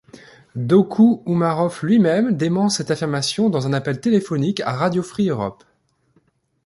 [0.55, 5.63] Dokou Oumarov lui-même dément cette affirmation dans un appel téléphonique à Radio Free Europe.